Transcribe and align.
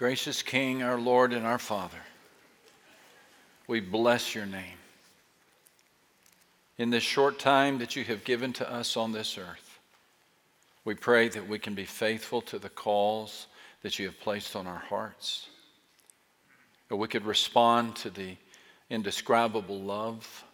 Gracious 0.00 0.40
King, 0.40 0.82
our 0.82 0.98
Lord 0.98 1.34
and 1.34 1.44
our 1.44 1.58
Father, 1.58 2.00
we 3.66 3.80
bless 3.80 4.34
your 4.34 4.46
name. 4.46 4.78
In 6.78 6.88
this 6.88 7.02
short 7.02 7.38
time 7.38 7.76
that 7.80 7.94
you 7.96 8.04
have 8.04 8.24
given 8.24 8.54
to 8.54 8.72
us 8.72 8.96
on 8.96 9.12
this 9.12 9.36
earth, 9.36 9.78
we 10.86 10.94
pray 10.94 11.28
that 11.28 11.46
we 11.46 11.58
can 11.58 11.74
be 11.74 11.84
faithful 11.84 12.40
to 12.40 12.58
the 12.58 12.70
calls 12.70 13.46
that 13.82 13.98
you 13.98 14.06
have 14.06 14.18
placed 14.20 14.56
on 14.56 14.66
our 14.66 14.78
hearts, 14.78 15.50
that 16.88 16.96
we 16.96 17.06
could 17.06 17.26
respond 17.26 17.94
to 17.96 18.08
the 18.08 18.38
indescribable 18.88 19.80
love 19.80 20.44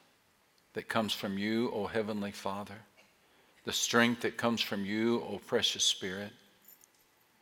that 0.73 0.89
comes 0.89 1.13
from 1.13 1.39
you, 1.39 1.71
O 1.73 1.87
Heavenly 1.87 2.33
Father, 2.33 2.79
the 3.63 3.73
strength 3.73 4.23
that 4.23 4.37
comes 4.37 4.61
from 4.61 4.85
you, 4.85 5.23
O 5.23 5.39
precious 5.47 5.85
Spirit 5.85 6.33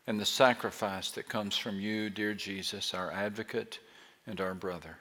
and 0.07 0.21
the 0.21 0.27
sacrifice 0.27 1.11
that 1.12 1.29
comes 1.29 1.57
from 1.57 1.80
you, 1.80 2.11
dear 2.11 2.34
Jesus, 2.34 2.93
our 2.93 3.11
advocate 3.11 3.78
and 4.27 4.41
our 4.41 4.55
brother. 4.55 4.98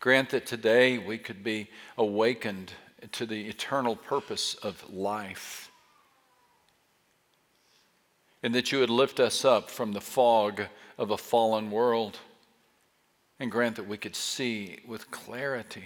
Grant 0.00 0.30
that 0.30 0.46
today 0.46 0.98
we 0.98 1.18
could 1.18 1.42
be 1.42 1.68
awakened 1.96 2.72
to 3.12 3.26
the 3.26 3.48
eternal 3.48 3.96
purpose 3.96 4.54
of 4.54 4.92
life, 4.92 5.70
and 8.42 8.54
that 8.54 8.72
you 8.72 8.80
would 8.80 8.90
lift 8.90 9.20
us 9.20 9.44
up 9.44 9.70
from 9.70 9.92
the 9.92 10.00
fog 10.00 10.62
of 10.98 11.10
a 11.10 11.16
fallen 11.16 11.70
world, 11.70 12.18
and 13.38 13.50
grant 13.50 13.76
that 13.76 13.88
we 13.88 13.96
could 13.96 14.16
see 14.16 14.78
with 14.86 15.10
clarity 15.10 15.84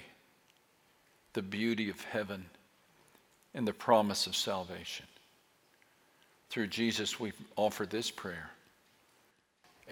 the 1.35 1.43
beauty 1.43 1.91
of 1.91 2.01
heaven 2.05 2.47
and 3.55 3.69
the 3.69 3.73
promise 3.73 4.27
of 4.27 4.35
salvation. 4.35 5.07
Through 6.51 6.69
Jesus, 6.69 7.19
we 7.19 7.33
offer 7.57 7.87
this 7.87 8.11
prayer. 8.11 8.51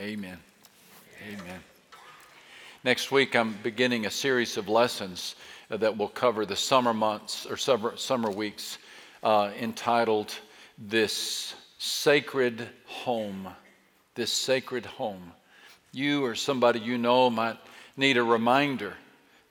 Amen. 0.00 0.38
Amen. 1.28 1.60
Next 2.84 3.12
week, 3.12 3.36
I'm 3.36 3.54
beginning 3.62 4.06
a 4.06 4.10
series 4.10 4.56
of 4.56 4.68
lessons 4.68 5.36
that 5.68 5.96
will 5.96 6.08
cover 6.08 6.44
the 6.44 6.56
summer 6.56 6.92
months 6.92 7.46
or 7.46 7.56
summer, 7.56 7.96
summer 7.96 8.30
weeks 8.30 8.78
uh, 9.22 9.52
entitled 9.60 10.34
This 10.78 11.54
Sacred 11.78 12.68
Home. 12.86 13.48
This 14.14 14.32
Sacred 14.32 14.86
Home. 14.86 15.32
You 15.92 16.24
or 16.24 16.34
somebody 16.34 16.80
you 16.80 16.98
know 16.98 17.30
might 17.30 17.58
need 17.96 18.16
a 18.16 18.22
reminder 18.22 18.94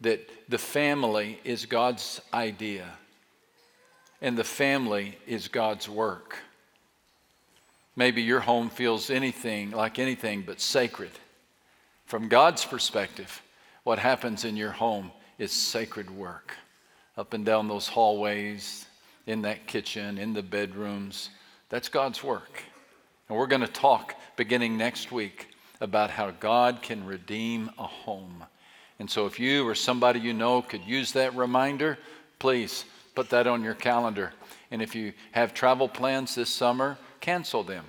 that 0.02 0.30
the 0.50 0.58
family 0.58 1.40
is 1.44 1.66
God's 1.66 2.22
idea 2.34 2.88
and 4.22 4.38
the 4.38 4.44
family 4.44 5.18
is 5.26 5.48
God's 5.48 5.88
work. 5.88 6.38
Maybe 8.02 8.24
your 8.24 8.40
home 8.40 8.72
feels 8.72 9.12
anything 9.12 9.70
like 9.70 10.00
anything 10.00 10.42
but 10.42 10.60
sacred. 10.60 11.12
From 12.08 12.30
God's 12.30 12.66
perspective, 12.66 13.44
what 13.84 14.00
happens 14.00 14.44
in 14.44 14.58
your 14.58 14.72
home 14.72 15.12
is 15.38 15.52
sacred 15.52 16.10
work. 16.10 16.56
Up 17.16 17.36
and 17.36 17.46
down 17.46 17.68
those 17.68 17.88
hallways, 17.88 18.88
in 19.28 19.44
that 19.44 19.68
kitchen, 19.68 20.18
in 20.18 20.34
the 20.34 20.42
bedrooms, 20.42 21.30
that's 21.70 21.90
God's 21.90 22.24
work. 22.24 22.64
And 23.30 23.38
we're 23.38 23.46
going 23.46 23.62
to 23.62 23.68
talk 23.68 24.16
beginning 24.36 24.78
next 24.78 25.12
week 25.12 25.50
about 25.80 26.10
how 26.10 26.32
God 26.32 26.82
can 26.82 27.06
redeem 27.06 27.70
a 27.78 27.86
home. 27.86 28.44
And 28.98 29.12
so 29.12 29.28
if 29.28 29.40
you 29.40 29.68
or 29.68 29.76
somebody 29.76 30.20
you 30.20 30.34
know 30.34 30.64
could 30.64 30.86
use 30.86 31.12
that 31.12 31.36
reminder, 31.36 32.00
please 32.40 32.84
put 33.14 33.30
that 33.30 33.46
on 33.46 33.64
your 33.64 33.76
calendar. 33.76 34.34
And 34.72 34.82
if 34.82 34.96
you 34.96 35.14
have 35.34 35.54
travel 35.54 35.88
plans 35.88 36.34
this 36.34 36.50
summer, 36.50 36.98
cancel 37.22 37.64
them. 37.64 37.86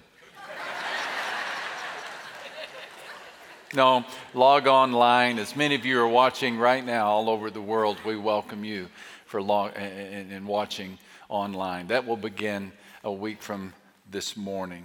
no, 3.74 4.04
log 4.34 4.66
online. 4.66 5.38
As 5.38 5.56
many 5.56 5.74
of 5.74 5.86
you 5.86 5.98
are 5.98 6.08
watching 6.08 6.58
right 6.58 6.84
now 6.84 7.06
all 7.06 7.30
over 7.30 7.50
the 7.50 7.60
world, 7.60 7.96
we 8.04 8.16
welcome 8.16 8.64
you 8.64 8.88
for 9.24 9.40
log 9.40 9.72
and, 9.74 10.30
and 10.30 10.46
watching 10.46 10.98
online. 11.30 11.88
That 11.88 12.06
will 12.06 12.18
begin 12.18 12.72
a 13.02 13.10
week 13.10 13.42
from 13.42 13.72
this 14.10 14.36
morning. 14.36 14.84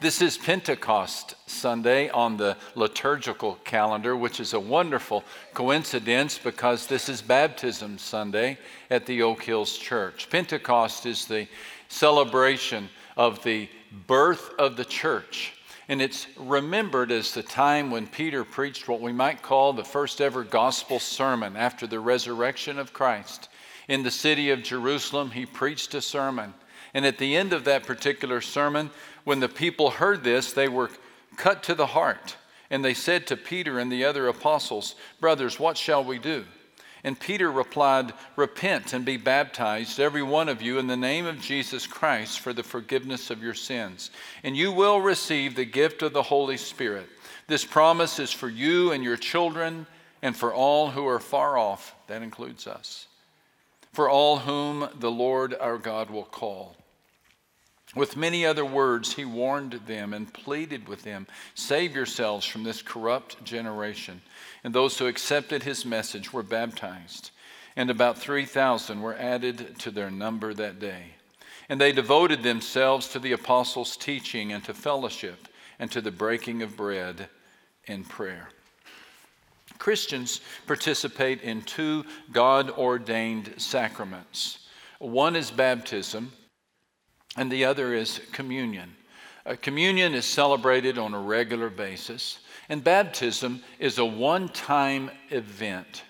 This 0.00 0.22
is 0.22 0.38
Pentecost 0.38 1.34
Sunday 1.46 2.08
on 2.08 2.38
the 2.38 2.56
liturgical 2.74 3.56
calendar, 3.64 4.16
which 4.16 4.40
is 4.40 4.54
a 4.54 4.60
wonderful 4.60 5.24
coincidence 5.52 6.38
because 6.38 6.86
this 6.86 7.10
is 7.10 7.20
Baptism 7.20 7.98
Sunday 7.98 8.56
at 8.88 9.04
the 9.04 9.20
Oak 9.20 9.42
Hills 9.42 9.76
Church. 9.76 10.30
Pentecost 10.30 11.04
is 11.04 11.26
the 11.26 11.46
celebration 11.90 12.88
of 13.16 13.42
the 13.42 13.68
birth 14.06 14.52
of 14.58 14.76
the 14.76 14.84
church. 14.84 15.52
And 15.88 16.00
it's 16.00 16.28
remembered 16.38 17.10
as 17.10 17.34
the 17.34 17.42
time 17.42 17.90
when 17.90 18.06
Peter 18.06 18.44
preached 18.44 18.88
what 18.88 19.00
we 19.00 19.12
might 19.12 19.42
call 19.42 19.72
the 19.72 19.84
first 19.84 20.20
ever 20.20 20.44
gospel 20.44 21.00
sermon 21.00 21.56
after 21.56 21.86
the 21.86 21.98
resurrection 21.98 22.78
of 22.78 22.92
Christ. 22.92 23.48
In 23.88 24.04
the 24.04 24.10
city 24.10 24.50
of 24.50 24.62
Jerusalem, 24.62 25.32
he 25.32 25.44
preached 25.44 25.92
a 25.94 26.00
sermon. 26.00 26.54
And 26.94 27.04
at 27.04 27.18
the 27.18 27.36
end 27.36 27.52
of 27.52 27.64
that 27.64 27.86
particular 27.86 28.40
sermon, 28.40 28.90
when 29.24 29.40
the 29.40 29.48
people 29.48 29.90
heard 29.90 30.22
this, 30.22 30.52
they 30.52 30.68
were 30.68 30.90
cut 31.36 31.64
to 31.64 31.74
the 31.74 31.86
heart. 31.86 32.36
And 32.70 32.84
they 32.84 32.94
said 32.94 33.26
to 33.26 33.36
Peter 33.36 33.80
and 33.80 33.90
the 33.90 34.04
other 34.04 34.28
apostles, 34.28 34.94
Brothers, 35.18 35.58
what 35.58 35.76
shall 35.76 36.04
we 36.04 36.20
do? 36.20 36.44
And 37.02 37.18
Peter 37.18 37.50
replied, 37.50 38.12
Repent 38.36 38.92
and 38.92 39.04
be 39.04 39.16
baptized, 39.16 39.98
every 39.98 40.22
one 40.22 40.48
of 40.48 40.60
you, 40.60 40.78
in 40.78 40.86
the 40.86 40.96
name 40.96 41.26
of 41.26 41.40
Jesus 41.40 41.86
Christ 41.86 42.40
for 42.40 42.52
the 42.52 42.62
forgiveness 42.62 43.30
of 43.30 43.42
your 43.42 43.54
sins, 43.54 44.10
and 44.42 44.56
you 44.56 44.70
will 44.72 45.00
receive 45.00 45.54
the 45.54 45.64
gift 45.64 46.02
of 46.02 46.12
the 46.12 46.22
Holy 46.22 46.56
Spirit. 46.56 47.08
This 47.46 47.64
promise 47.64 48.18
is 48.18 48.30
for 48.30 48.48
you 48.48 48.92
and 48.92 49.02
your 49.02 49.16
children, 49.16 49.86
and 50.22 50.36
for 50.36 50.52
all 50.52 50.90
who 50.90 51.06
are 51.06 51.20
far 51.20 51.56
off. 51.56 51.94
That 52.06 52.22
includes 52.22 52.66
us. 52.66 53.06
For 53.92 54.08
all 54.08 54.38
whom 54.38 54.88
the 54.98 55.10
Lord 55.10 55.54
our 55.58 55.78
God 55.78 56.10
will 56.10 56.24
call. 56.24 56.76
With 57.96 58.16
many 58.16 58.46
other 58.46 58.64
words, 58.64 59.14
he 59.14 59.24
warned 59.24 59.72
them 59.86 60.14
and 60.14 60.32
pleaded 60.32 60.86
with 60.86 61.02
them 61.02 61.26
Save 61.54 61.96
yourselves 61.96 62.46
from 62.46 62.62
this 62.62 62.82
corrupt 62.82 63.42
generation. 63.42 64.20
And 64.62 64.74
those 64.74 64.98
who 64.98 65.06
accepted 65.06 65.62
his 65.62 65.84
message 65.84 66.32
were 66.32 66.42
baptized. 66.42 67.30
And 67.76 67.90
about 67.90 68.18
3,000 68.18 69.00
were 69.00 69.14
added 69.16 69.78
to 69.78 69.90
their 69.90 70.10
number 70.10 70.52
that 70.54 70.78
day. 70.78 71.14
And 71.68 71.80
they 71.80 71.92
devoted 71.92 72.42
themselves 72.42 73.08
to 73.08 73.18
the 73.18 73.32
apostles' 73.32 73.96
teaching 73.96 74.52
and 74.52 74.64
to 74.64 74.74
fellowship 74.74 75.48
and 75.78 75.90
to 75.92 76.00
the 76.00 76.10
breaking 76.10 76.62
of 76.62 76.76
bread 76.76 77.28
and 77.86 78.08
prayer. 78.08 78.48
Christians 79.78 80.40
participate 80.66 81.40
in 81.40 81.62
two 81.62 82.04
God 82.32 82.70
ordained 82.70 83.54
sacraments. 83.56 84.68
One 84.98 85.34
is 85.34 85.50
baptism, 85.50 86.32
and 87.36 87.50
the 87.50 87.64
other 87.64 87.94
is 87.94 88.20
communion. 88.32 88.94
Uh, 89.46 89.56
communion 89.60 90.14
is 90.14 90.26
celebrated 90.26 90.98
on 90.98 91.14
a 91.14 91.18
regular 91.18 91.70
basis, 91.70 92.40
and 92.70 92.82
baptism 92.84 93.62
is 93.80 93.98
a 93.98 94.04
one 94.04 94.48
time 94.48 95.10
event 95.28 96.04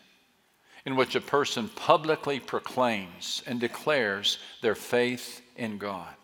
in 0.84 0.94
which 0.94 1.14
a 1.14 1.20
person 1.20 1.68
publicly 1.70 2.38
proclaims 2.38 3.42
and 3.46 3.58
declares 3.58 4.38
their 4.60 4.74
faith 4.74 5.40
in 5.56 5.78
God. 5.78 6.14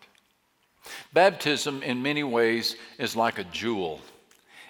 Baptism, 1.11 1.83
in 1.83 2.01
many 2.01 2.23
ways, 2.23 2.75
is 2.97 3.15
like 3.15 3.39
a 3.39 3.43
jewel. 3.45 3.99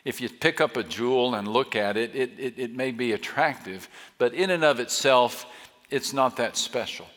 If 0.06 0.22
you 0.22 0.30
pick 0.30 0.62
up 0.62 0.78
a 0.78 0.84
jewel 0.84 1.36
and 1.36 1.48
look 1.48 1.76
at 1.76 1.98
it, 1.98 2.16
it, 2.16 2.32
it, 2.40 2.54
it 2.58 2.76
may 2.76 2.92
be 2.92 3.12
attractive, 3.12 3.90
but 4.18 4.34
in 4.34 4.50
and 4.50 4.64
of 4.64 4.80
itself, 4.80 5.46
it's 5.90 6.14
not 6.14 6.38
that 6.38 6.56
special. 6.56 7.08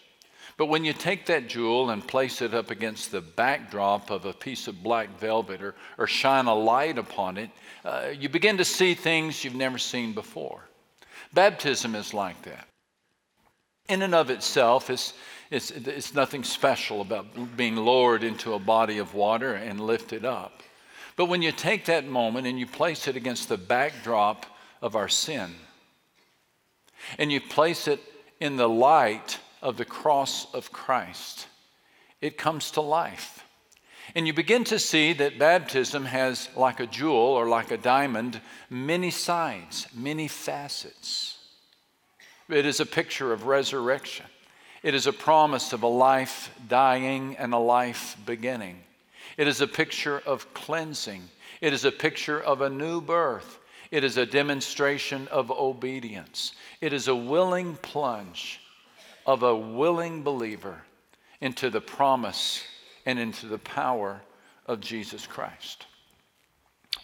But 0.61 0.67
when 0.67 0.85
you 0.85 0.93
take 0.93 1.25
that 1.25 1.49
jewel 1.49 1.89
and 1.89 2.07
place 2.07 2.43
it 2.43 2.53
up 2.53 2.71
against 2.71 3.11
the 3.11 3.23
backdrop 3.23 4.11
of 4.11 4.27
a 4.27 4.35
piece 4.35 4.69
of 4.69 4.83
black 4.83 5.09
velvet 5.19 5.63
or, 5.63 5.75
or 5.97 6.07
shine 6.07 6.45
a 6.45 6.55
light 6.55 6.99
upon 6.99 7.39
it, 7.39 7.49
uh, 7.83 8.09
you 8.13 8.29
begin 8.29 8.59
to 8.59 8.65
see 8.67 8.93
things 8.93 9.43
you've 9.43 9.55
never 9.55 9.79
seen 9.79 10.13
before. 10.13 10.61
Baptism 11.33 11.95
is 11.95 12.13
like 12.13 12.43
that. 12.43 12.69
In 13.89 14.03
and 14.03 14.15
of 14.15 14.29
itself, 14.29 14.91
it's, 14.91 15.15
it's, 15.51 15.71
it's 15.71 16.13
nothing 16.13 16.45
special 16.45 17.01
about 17.01 17.57
being 17.57 17.77
lowered 17.77 18.23
into 18.23 18.53
a 18.53 18.59
body 18.59 18.99
of 18.99 19.15
water 19.15 19.55
and 19.55 19.81
lifted 19.81 20.27
up. 20.27 20.61
But 21.17 21.31
when 21.31 21.41
you 21.41 21.53
take 21.53 21.87
that 21.87 22.07
moment 22.07 22.47
and 22.47 22.61
you 22.61 22.67
place 22.67 23.09
it 23.09 23.17
against 23.17 23.49
the 23.49 23.57
backdrop 23.57 24.45
of 24.83 24.95
our 24.95 25.09
sin, 25.09 25.55
and 27.17 27.33
you 27.33 27.41
place 27.41 27.89
it 27.89 28.01
in 28.41 28.57
the 28.57 28.69
light 28.69 29.39
of 29.63 29.77
the 29.77 29.85
cross 29.85 30.53
of 30.55 30.73
Christ, 30.73 31.47
it 32.21 32.39
comes 32.39 32.73
to 32.73 32.81
life. 32.81 33.45
And 34.15 34.27
you 34.27 34.33
begin 34.33 34.65
to 34.65 34.79
see 34.79 35.13
that 35.15 35.39
baptism 35.39 36.05
has, 36.05 36.49
like 36.57 36.81
a 36.81 36.87
jewel 36.87 37.17
or 37.17 37.49
like 37.49 37.71
a 37.71 37.77
diamond, 37.77 38.41
many 38.69 39.11
sides, 39.11 39.87
many 39.95 40.27
facets. 40.27 41.39
It 42.49 42.67
is 42.67 42.81
a 42.81 42.87
picture 42.87 43.33
of 43.33 43.47
resurrection. 43.47 44.27
It 44.83 44.95
is 44.95 45.07
a 45.07 45.13
promise 45.13 45.73
of 45.73 45.83
a 45.83 45.89
life 45.89 46.51
dying 46.69 47.37
and 47.37 47.55
a 47.55 47.59
life 47.59 48.17
beginning. 48.27 48.81
It 49.37 49.47
is 49.47 49.61
a 49.61 49.67
picture 49.67 50.21
of 50.27 50.53
cleansing. 50.55 51.23
It 51.61 51.73
is 51.73 51.85
a 51.85 51.93
picture 51.93 52.41
of 52.41 52.63
a 52.63 52.71
new 52.71 53.01
birth. 53.01 53.59
It 53.91 54.03
is 54.03 54.17
a 54.17 54.27
demonstration 54.27 55.29
of 55.29 55.51
obedience. 55.51 56.53
It 56.81 56.93
is 56.93 57.09
a 57.09 57.15
willing 57.15 57.77
plunge 57.77 58.60
of 59.31 59.45
a 59.45 59.55
willing 59.55 60.25
believer 60.25 60.83
into 61.41 61.71
the 61.71 61.81
promise 61.81 62.65
and 63.07 63.17
into 63.17 63.47
the 63.47 63.59
power 63.59 64.21
of 64.67 64.81
Jesus 64.81 65.25
Christ. 65.25 65.87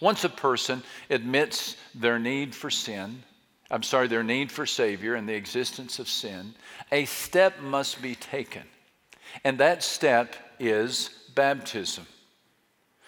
Once 0.01 0.25
a 0.25 0.29
person 0.29 0.83
admits 1.09 1.77
their 1.95 2.19
need 2.19 2.53
for 2.53 2.69
sin, 2.69 3.23
I'm 3.71 3.81
sorry, 3.81 4.09
their 4.09 4.25
need 4.25 4.51
for 4.51 4.65
Savior 4.65 5.15
and 5.15 5.27
the 5.27 5.35
existence 5.35 5.99
of 5.99 6.09
sin, 6.09 6.53
a 6.91 7.05
step 7.05 7.61
must 7.61 8.01
be 8.01 8.15
taken. 8.15 8.63
And 9.45 9.57
that 9.59 9.81
step 9.81 10.35
is 10.59 11.11
baptism. 11.33 12.05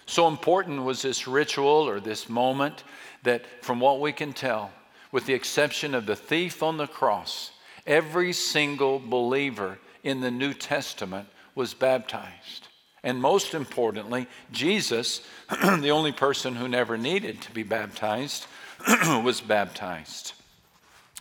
So 0.06 0.30
important 0.30 0.86
was 0.86 1.02
this 1.02 1.28
ritual 1.28 1.90
or 1.90 2.00
this 2.00 2.30
moment 2.30 2.86
that, 3.24 3.44
from 3.66 3.82
what 3.82 4.00
we 4.00 4.14
can 4.14 4.32
tell, 4.32 4.72
with 5.12 5.26
the 5.26 5.34
exception 5.34 5.94
of 5.94 6.06
the 6.06 6.16
thief 6.16 6.64
on 6.64 6.78
the 6.78 6.88
cross, 6.88 7.52
every 7.90 8.32
single 8.32 9.00
believer 9.00 9.80
in 10.04 10.22
the 10.22 10.32
New 10.32 10.54
Testament 10.54 11.28
was 11.56 11.74
baptized. 11.74 12.68
And 13.04 13.22
most 13.22 13.54
importantly, 13.54 14.28
Jesus, 14.52 15.22
the 15.50 15.90
only 15.90 16.12
person 16.12 16.56
who 16.56 16.68
never 16.68 16.98
needed 16.98 17.42
to 17.42 17.52
be 17.52 17.64
baptized, 17.64 18.46
was 19.24 19.42
baptized. 19.42 20.34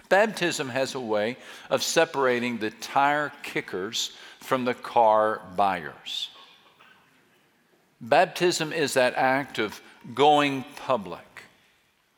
Baptism 0.09 0.69
has 0.69 0.95
a 0.95 1.01
way 1.01 1.37
of 1.71 1.83
separating 1.83 2.59
the 2.59 2.71
tire 2.71 3.33
kickers 3.43 4.13
from 4.41 4.65
the 4.65 4.75
car 4.75 5.41
buyers. 5.57 6.31
Baptism 8.01 8.73
is 8.73 8.95
that 8.95 9.15
act 9.15 9.59
of 9.59 9.81
going 10.15 10.65
public 10.77 11.43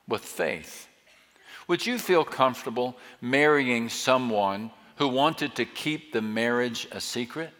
with 0.07 0.23
faith. 0.23 0.90
Would 1.71 1.87
you 1.87 2.01
feel 2.01 2.25
comfortable 2.25 2.97
marrying 3.21 3.91
someone 3.91 4.73
who 4.97 5.07
wanted 5.07 5.55
to 5.55 5.65
keep 5.65 6.13
the 6.13 6.21
marriage 6.21 6.89
a 6.91 7.01
secret? 7.01 7.53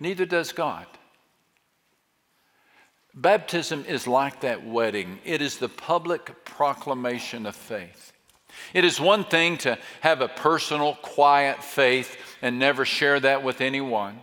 Neither 0.00 0.24
does 0.24 0.50
God. 0.50 0.86
Baptism 3.12 3.84
is 3.86 4.06
like 4.06 4.40
that 4.40 4.64
wedding, 4.66 5.18
it 5.26 5.42
is 5.42 5.58
the 5.58 5.68
public 5.68 6.46
proclamation 6.46 7.44
of 7.44 7.54
faith. 7.54 8.14
It 8.72 8.86
is 8.86 8.98
one 8.98 9.24
thing 9.24 9.58
to 9.58 9.76
have 10.00 10.22
a 10.22 10.28
personal, 10.28 10.94
quiet 11.02 11.62
faith 11.62 12.16
and 12.40 12.58
never 12.58 12.86
share 12.86 13.20
that 13.20 13.42
with 13.42 13.60
anyone. 13.60 14.18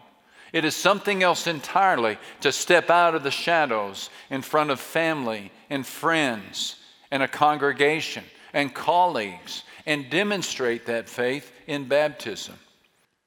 It 0.53 0.65
is 0.65 0.75
something 0.75 1.21
else 1.21 1.45
entirely 1.45 2.17
to 2.39 2.51
step 2.51 2.89
out 2.89 3.13
of 3.13 3.21
the 3.21 3.29
shadows 3.29 4.09
in 4.31 4.41
front 4.41 4.71
of 4.71 4.79
family 4.79 5.51
and 5.69 5.85
friends 5.85 6.77
and 7.11 7.21
a 7.21 7.27
congregation 7.27 8.23
and 8.53 8.73
colleagues 8.73 9.63
and 9.85 10.09
demonstrate 10.09 10.85
that 10.85 11.09
faith 11.09 11.51
in 11.67 11.87
baptism. 11.87 12.55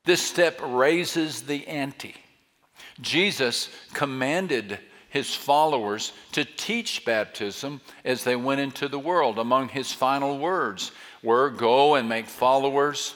This 0.05 0.23
step 0.23 0.61
raises 0.63 1.43
the 1.43 1.67
ante. 1.67 2.15
Jesus 3.01 3.71
commanded 3.93 4.79
his 5.09 5.35
followers 5.35 6.13
to 6.33 6.45
teach 6.45 7.05
baptism 7.05 7.81
as 8.05 8.25
they 8.25 8.37
went 8.37 8.61
into 8.61 8.89
the 8.89 8.99
world. 8.99 9.39
Among 9.39 9.69
his 9.69 9.93
final 9.93 10.39
words 10.39 10.93
were 11.23 11.51
Go 11.51 11.95
and 11.95 12.09
make 12.09 12.27
followers 12.27 13.15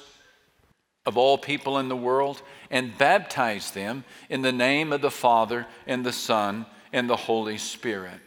of 1.05 1.17
all 1.17 1.39
people 1.39 1.79
in 1.79 1.89
the 1.89 1.97
world 1.97 2.43
and 2.71 2.97
baptize 2.97 3.71
them 3.71 4.05
in 4.29 4.43
the 4.43 4.53
name 4.53 4.93
of 4.93 5.01
the 5.01 5.11
Father 5.11 5.67
and 5.87 6.05
the 6.05 6.13
Son 6.13 6.67
and 6.93 7.09
the 7.09 7.17
Holy 7.17 7.59
Spirit. 7.59 8.21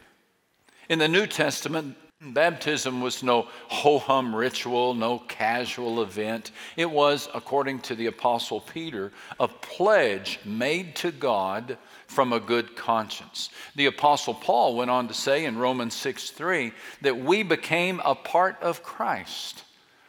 In 0.88 0.98
the 0.98 1.08
New 1.08 1.26
Testament, 1.26 1.96
Baptism 2.24 3.00
was 3.00 3.24
no 3.24 3.48
ho 3.66 3.98
hum 3.98 4.34
ritual, 4.34 4.94
no 4.94 5.18
casual 5.18 6.02
event. 6.02 6.52
It 6.76 6.88
was, 6.88 7.28
according 7.34 7.80
to 7.80 7.96
the 7.96 8.06
Apostle 8.06 8.60
Peter, 8.60 9.10
a 9.40 9.48
pledge 9.48 10.38
made 10.44 10.94
to 10.96 11.10
God 11.10 11.76
from 12.06 12.32
a 12.32 12.38
good 12.38 12.76
conscience. 12.76 13.50
The 13.74 13.86
Apostle 13.86 14.34
Paul 14.34 14.76
went 14.76 14.90
on 14.90 15.08
to 15.08 15.14
say 15.14 15.46
in 15.46 15.58
Romans 15.58 15.94
6 15.94 16.30
3 16.30 16.72
that 17.00 17.18
we 17.18 17.42
became 17.42 18.00
a 18.04 18.14
part 18.14 18.56
of 18.62 18.84
Christ 18.84 19.64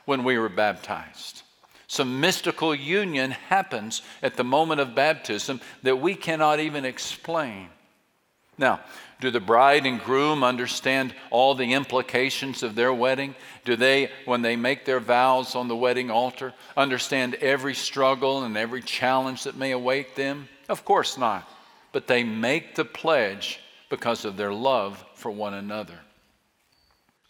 when 0.06 0.24
we 0.24 0.38
were 0.38 0.50
baptized. 0.50 1.42
Some 1.88 2.19
mystical 2.19 2.75
union 2.75 3.31
happens 3.31 4.04
at 4.21 4.36
the 4.36 4.44
moment 4.44 4.81
of 4.81 4.94
baptism 4.94 5.62
that 5.81 6.00
we 6.00 6.13
cannot 6.13 6.59
even 6.59 6.86
explain. 6.86 7.69
Now, 8.57 8.81
do 9.19 9.31
the 9.31 9.39
bride 9.39 9.86
and 9.86 10.01
groom 10.01 10.44
understand 10.44 11.13
all 11.30 11.56
the 11.56 11.74
implications 11.74 12.63
of 12.63 12.75
their 12.75 12.94
wedding? 12.94 13.36
Do 13.65 13.75
they, 13.75 14.12
when 14.25 14.42
they 14.42 14.56
make 14.56 14.86
their 14.86 15.00
vows 15.00 15.56
on 15.56 15.68
the 15.68 15.75
wedding 15.75 16.12
altar, 16.12 16.54
understand 16.75 17.36
every 17.36 17.74
struggle 17.74 18.44
and 18.44 18.57
every 18.57 18.81
challenge 18.81 19.44
that 19.44 19.56
may 19.56 19.71
await 19.71 20.15
them? 20.15 20.50
Of 20.68 20.83
course 20.86 21.18
not. 21.18 21.50
But 21.92 22.07
they 22.07 22.24
make 22.24 22.75
the 22.75 22.86
pledge 22.86 23.60
because 23.89 24.25
of 24.25 24.38
their 24.38 24.54
love 24.54 25.04
for 25.13 25.31
one 25.31 25.54
another. 25.54 26.00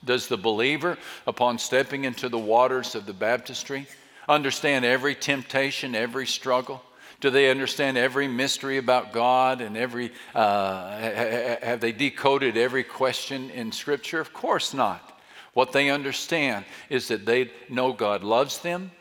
Does 0.05 0.27
the 0.27 0.37
believer, 0.37 0.97
upon 1.27 1.59
stepping 1.59 2.05
into 2.05 2.29
the 2.29 2.39
waters 2.39 2.95
of 2.95 3.05
the 3.05 3.13
baptistry, 3.13 3.87
understand 4.27 4.83
every 4.85 5.15
temptation, 5.15 5.95
every 5.95 6.25
struggle? 6.27 6.81
Do 7.23 7.29
they 7.29 7.49
understand 7.49 7.97
every 7.97 8.27
mystery 8.27 8.77
about 8.77 9.13
God 9.13 9.61
and 9.61 9.77
every, 9.77 10.11
uh, 10.35 10.97
have 10.97 11.79
they 11.79 11.93
decoded 11.93 12.57
every 12.57 12.83
question 12.83 13.49
in 13.51 13.71
Scripture? 13.71 14.19
Of 14.19 14.33
course 14.33 14.73
not. 14.73 15.21
What 15.53 15.71
they 15.71 15.89
understand 15.89 16.65
is 16.89 17.07
that 17.07 17.25
they 17.25 17.49
know 17.69 17.93
God 17.93 18.25
loves 18.25 18.59
them 18.59 18.91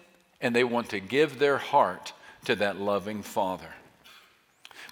and 0.41 0.55
they 0.55 0.63
want 0.63 0.91
to 0.91 1.01
give 1.01 1.41
their 1.41 1.59
heart 1.59 2.13
to 2.45 2.55
that 2.55 2.79
loving 2.79 3.25
Father. 3.25 3.75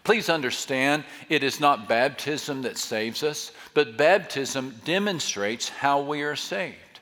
Please 0.03 0.29
understand, 0.29 1.05
it 1.29 1.45
is 1.45 1.61
not 1.61 1.89
baptism 1.89 2.63
that 2.63 2.79
saves 2.79 3.23
us, 3.23 3.53
but 3.75 3.97
baptism 3.97 4.75
demonstrates 4.85 5.69
how 5.69 6.01
we 6.01 6.23
are 6.23 6.35
saved. 6.35 6.99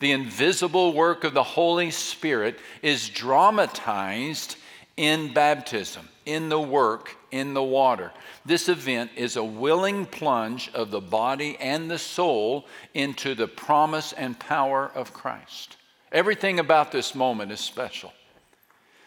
The 0.00 0.10
invisible 0.10 0.92
work 0.92 1.22
of 1.22 1.34
the 1.34 1.44
Holy 1.44 1.92
Spirit 1.92 2.58
is 2.82 3.08
dramatized 3.08 4.56
in 4.98 5.32
baptism, 5.32 6.06
in 6.26 6.48
the 6.48 6.60
work, 6.60 7.16
in 7.30 7.54
the 7.54 7.62
water. 7.62 8.12
This 8.44 8.68
event 8.68 9.12
is 9.16 9.36
a 9.36 9.44
willing 9.44 10.04
plunge 10.04 10.70
of 10.74 10.90
the 10.90 11.00
body 11.00 11.56
and 11.60 11.88
the 11.88 11.98
soul 11.98 12.66
into 12.94 13.36
the 13.36 13.46
promise 13.46 14.12
and 14.12 14.38
power 14.38 14.90
of 14.94 15.14
Christ. 15.14 15.76
Everything 16.10 16.58
about 16.58 16.90
this 16.90 17.14
moment 17.14 17.52
is 17.52 17.60
special. 17.60 18.12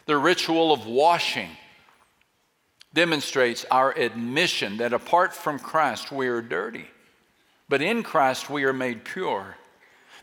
The 0.05 0.17
ritual 0.17 0.71
of 0.71 0.85
washing 0.85 1.49
demonstrates 2.93 3.65
our 3.69 3.91
admission 3.91 4.77
that 4.77 4.93
apart 4.93 5.35
from 5.35 5.59
Christ 5.59 6.09
we 6.09 6.27
are 6.27 6.41
dirty, 6.41 6.87
but 7.67 7.81
in 7.81 8.01
Christ 8.01 8.49
we 8.49 8.63
are 8.63 8.73
made 8.73 9.03
pure. 9.03 9.57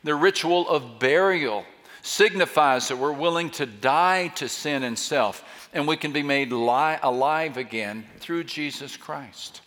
The 0.03 0.15
ritual 0.15 0.67
of 0.69 0.99
burial 0.99 1.67
signifies 2.03 2.89
that 2.89 2.97
we're 2.97 3.13
willing 3.13 3.51
to 3.51 3.67
die 3.67 4.29
to 4.29 4.49
sin 4.49 4.83
and 4.83 4.99
self 4.99 5.45
and 5.73 5.87
we 5.87 5.97
can 5.97 6.13
be 6.13 6.23
made 6.23 6.53
li- 6.53 6.97
alive 7.03 7.57
again 7.57 8.07
through 8.19 8.45
Jesus 8.45 8.97
Christ. 8.97 9.61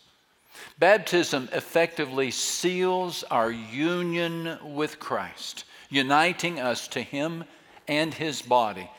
Baptism 0.79 1.49
effectively 1.53 2.31
seals 2.31 3.23
our 3.25 3.51
union 3.51 4.57
with 4.63 4.99
Christ, 4.99 5.65
uniting 5.89 6.59
us 6.59 6.87
to 6.89 7.01
Him 7.01 7.43
and 7.87 8.13
His 8.13 8.41
body. 8.41 8.89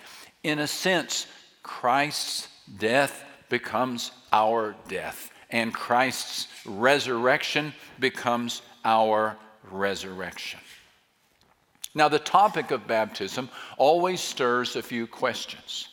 In 0.42 0.58
a 0.60 0.66
sense, 0.66 1.26
Christ's 1.62 2.48
death 2.78 3.24
becomes 3.48 4.12
our 4.32 4.74
death, 4.88 5.30
and 5.50 5.74
Christ's 5.74 6.48
resurrection 6.64 7.74
becomes 7.98 8.62
our 8.84 9.36
resurrection. 9.70 10.60
Now, 11.94 12.08
the 12.08 12.18
topic 12.18 12.70
of 12.70 12.86
baptism 12.86 13.50
always 13.76 14.20
stirs 14.20 14.76
a 14.76 14.82
few 14.82 15.06
questions. 15.06 15.88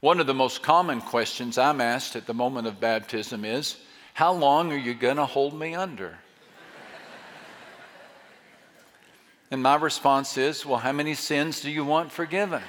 One 0.00 0.20
of 0.20 0.26
the 0.26 0.34
most 0.34 0.62
common 0.62 1.00
questions 1.00 1.56
I'm 1.56 1.80
asked 1.80 2.16
at 2.16 2.26
the 2.26 2.34
moment 2.34 2.66
of 2.66 2.80
baptism 2.80 3.44
is 3.44 3.76
How 4.14 4.32
long 4.32 4.72
are 4.72 4.76
you 4.76 4.94
going 4.94 5.16
to 5.16 5.24
hold 5.24 5.58
me 5.58 5.74
under? 5.74 6.18
and 9.50 9.62
my 9.62 9.76
response 9.76 10.36
is 10.36 10.66
Well, 10.66 10.78
how 10.78 10.92
many 10.92 11.14
sins 11.14 11.60
do 11.60 11.70
you 11.70 11.84
want 11.84 12.12
forgiven? 12.12 12.62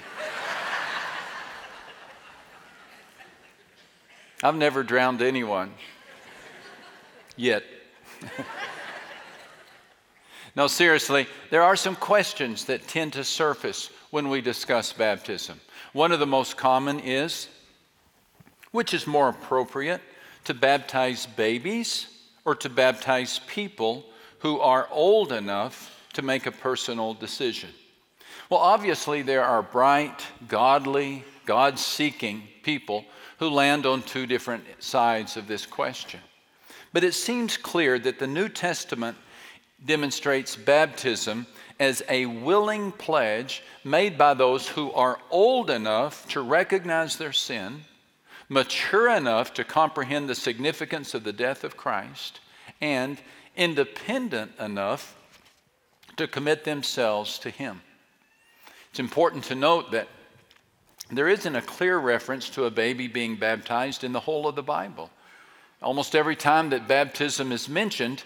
I've 4.42 4.56
never 4.56 4.84
drowned 4.84 5.22
anyone 5.22 5.74
yet. 7.36 7.64
no, 10.56 10.68
seriously, 10.68 11.28
there 11.50 11.64
are 11.64 11.76
some 11.76 11.96
questions 11.96 12.66
that 12.66 12.88
tend 12.88 13.14
to 13.14 13.24
surface 13.24 13.90
when 14.12 14.30
we 14.30 14.42
discuss 14.42 14.94
baptism. 14.94 15.60
One 15.94 16.12
of 16.12 16.20
the 16.20 16.28
most 16.28 16.58
common 16.58 17.00
is 17.00 17.48
which 18.72 18.94
is 18.94 19.08
more 19.08 19.30
appropriate 19.30 20.02
to 20.46 20.54
baptize 20.54 21.26
babies 21.26 22.08
or 22.44 22.56
to 22.56 22.70
baptize 22.70 23.40
people 23.48 24.04
who 24.40 24.60
are 24.60 24.88
old 24.92 25.32
enough 25.32 26.06
to 26.14 26.22
make 26.22 26.46
a 26.46 26.52
personal 26.52 27.14
decision? 27.14 27.70
Well, 28.50 28.60
obviously, 28.60 29.22
there 29.22 29.44
are 29.44 29.62
bright, 29.62 30.26
godly, 30.48 31.24
God 31.46 31.80
seeking 31.80 32.44
people 32.62 33.06
who 33.40 33.50
land 33.50 33.86
on 33.86 34.02
two 34.02 34.26
different 34.26 34.64
sides 34.80 35.38
of 35.38 35.48
this 35.48 35.66
question. 35.66 36.20
But 36.92 37.04
it 37.04 37.14
seems 37.14 37.58
clear 37.58 37.98
that 38.00 38.20
the 38.20 38.28
New 38.28 38.50
Testament 38.50 39.18
demonstrates 39.86 40.56
baptism 40.56 41.46
as 41.80 42.04
a 42.08 42.26
willing 42.26 42.92
pledge 42.92 43.64
made 43.84 44.18
by 44.18 44.34
those 44.34 44.68
who 44.68 44.92
are 44.94 45.20
old 45.30 45.70
enough 45.70 46.28
to 46.30 46.42
recognize 46.42 47.18
their 47.18 47.34
sin, 47.34 47.84
mature 48.48 49.10
enough 49.10 49.54
to 49.54 49.64
comprehend 49.64 50.30
the 50.30 50.36
significance 50.36 51.14
of 51.14 51.24
the 51.24 51.34
death 51.34 51.64
of 51.64 51.76
Christ, 51.76 52.40
and 52.80 53.20
independent 53.56 54.52
enough 54.60 55.16
to 56.18 56.28
commit 56.28 56.64
themselves 56.64 57.40
to 57.40 57.50
Him. 57.50 57.82
It's 58.92 59.00
important 59.00 59.44
to 59.46 59.56
note 59.56 59.92
that 59.92 60.08
there 61.10 61.28
isn't 61.28 61.56
a 61.56 61.62
clear 61.62 61.98
reference 61.98 62.50
to 62.52 62.66
a 62.66 62.72
baby 62.72 63.08
being 63.08 63.36
baptized 63.36 64.04
in 64.04 64.14
the 64.14 64.20
whole 64.20 64.48
of 64.48 64.56
the 64.56 64.64
Bible. 64.64 65.10
Almost 65.82 66.16
every 66.16 66.36
time 66.36 66.70
that 66.70 66.88
baptism 66.88 67.52
is 67.52 67.68
mentioned, 67.68 68.24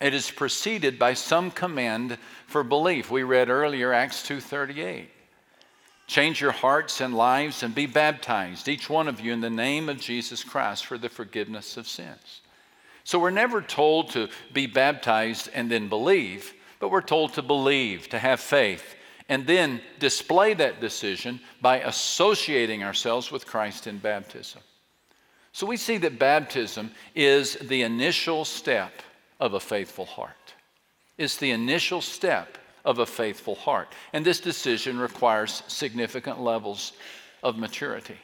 it 0.00 0.14
is 0.14 0.30
preceded 0.30 0.98
by 0.98 1.14
some 1.14 1.50
command 1.50 2.18
for 2.46 2.62
belief. 2.62 3.10
We 3.10 3.22
read 3.22 3.48
earlier 3.48 3.92
Acts 3.92 4.22
2:38. 4.22 5.10
Change 6.06 6.40
your 6.40 6.52
hearts 6.52 7.00
and 7.02 7.14
lives 7.14 7.62
and 7.62 7.74
be 7.74 7.84
baptized, 7.84 8.66
each 8.68 8.88
one 8.88 9.08
of 9.08 9.20
you, 9.20 9.32
in 9.32 9.40
the 9.40 9.50
name 9.50 9.88
of 9.88 10.00
Jesus 10.00 10.42
Christ 10.42 10.86
for 10.86 10.96
the 10.96 11.10
forgiveness 11.10 11.76
of 11.76 11.86
sins. 11.86 12.40
So 13.04 13.18
we're 13.18 13.30
never 13.30 13.60
told 13.60 14.10
to 14.10 14.28
be 14.52 14.66
baptized 14.66 15.50
and 15.52 15.70
then 15.70 15.88
believe, 15.88 16.54
but 16.78 16.90
we're 16.90 17.02
told 17.02 17.34
to 17.34 17.42
believe, 17.42 18.08
to 18.08 18.18
have 18.18 18.40
faith, 18.40 18.96
and 19.28 19.46
then 19.46 19.82
display 19.98 20.54
that 20.54 20.80
decision 20.80 21.40
by 21.60 21.80
associating 21.80 22.82
ourselves 22.82 23.30
with 23.30 23.46
Christ 23.46 23.86
in 23.86 23.98
baptism. 23.98 24.62
So 25.52 25.66
we 25.66 25.76
see 25.76 25.98
that 25.98 26.18
baptism 26.18 26.92
is 27.14 27.54
the 27.56 27.82
initial 27.82 28.44
step 28.44 28.92
of 29.40 29.54
a 29.54 29.60
faithful 29.60 30.06
heart. 30.06 30.54
It's 31.16 31.36
the 31.36 31.50
initial 31.50 32.00
step 32.00 32.58
of 32.84 32.98
a 32.98 33.06
faithful 33.06 33.54
heart. 33.54 33.88
And 34.12 34.24
this 34.24 34.40
decision 34.40 34.98
requires 34.98 35.62
significant 35.66 36.40
levels 36.40 36.92
of 37.42 37.58
maturity. 37.58 38.16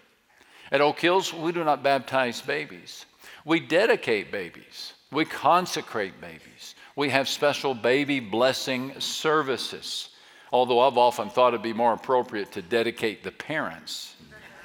At 0.72 0.80
Oak 0.80 1.00
Hills, 1.00 1.32
we 1.32 1.52
do 1.52 1.64
not 1.64 1.82
baptize 1.82 2.40
babies. 2.40 3.04
We 3.44 3.60
dedicate 3.60 4.32
babies. 4.32 4.94
We 5.12 5.24
consecrate 5.24 6.20
babies. 6.20 6.74
We 6.96 7.10
have 7.10 7.28
special 7.28 7.74
baby 7.74 8.20
blessing 8.20 8.98
services. 9.00 10.08
Although 10.52 10.80
I've 10.80 10.98
often 10.98 11.28
thought 11.28 11.48
it'd 11.48 11.62
be 11.62 11.72
more 11.72 11.92
appropriate 11.92 12.52
to 12.52 12.62
dedicate 12.62 13.22
the 13.22 13.32
parents, 13.32 14.14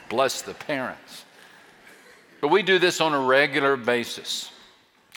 bless 0.08 0.42
the 0.42 0.54
parents. 0.54 1.26
But 2.42 2.50
we 2.50 2.64
do 2.64 2.80
this 2.80 3.02
on 3.02 3.14
a 3.14 3.20
regular 3.20 3.76
basis. 3.76 4.52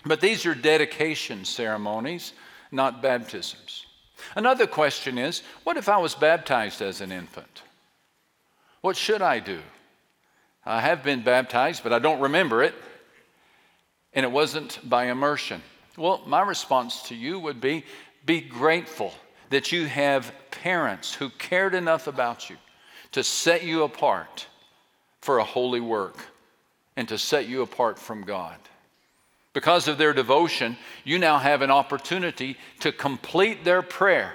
But 0.05 0.21
these 0.21 0.47
are 0.47 0.55
dedication 0.55 1.45
ceremonies, 1.45 2.33
not 2.71 3.03
baptisms. 3.03 3.87
Another 4.35 4.67
question 4.67 5.19
is 5.19 5.43
what 5.65 5.77
if 5.77 5.89
I 5.89 5.99
was 5.99 6.15
baptized 6.15 6.83
as 6.83 7.01
an 7.01 7.13
infant? 7.13 7.63
What 8.81 8.97
should 8.97 9.23
I 9.23 9.39
do? 9.39 9.61
I 10.65 10.81
have 10.81 11.03
been 11.03 11.23
baptized, 11.23 11.83
but 11.83 11.93
I 11.93 11.99
don't 11.99 12.21
remember 12.21 12.63
it, 12.63 12.75
and 14.15 14.25
it 14.25 14.31
wasn't 14.31 14.79
by 14.89 15.07
immersion. 15.07 15.63
Well, 15.97 16.23
my 16.27 16.43
response 16.43 17.03
to 17.09 17.15
you 17.15 17.39
would 17.39 17.61
be 17.61 17.85
be 18.25 18.41
grateful 18.41 19.13
that 19.51 19.73
you 19.73 19.87
have 19.87 20.33
parents 20.51 21.15
who 21.15 21.31
cared 21.31 21.75
enough 21.75 22.07
about 22.07 22.49
you 22.49 22.57
to 23.13 23.23
set 23.23 23.65
you 23.65 23.83
apart 23.83 24.47
for 25.21 25.39
a 25.39 25.45
holy 25.45 25.81
work 25.81 26.17
and 26.97 27.09
to 27.09 27.19
set 27.19 27.49
you 27.49 27.63
apart 27.63 27.99
from 27.99 28.23
God. 28.23 28.57
Because 29.53 29.87
of 29.87 29.99
their 29.99 30.13
devotion, 30.13 30.77
you 31.05 31.19
now 31.19 31.39
have 31.39 31.63
an 31.63 31.71
opportunity 31.71 32.57
to 32.81 32.91
complete 32.91 33.65
their 33.65 33.83
prayer, 33.83 34.35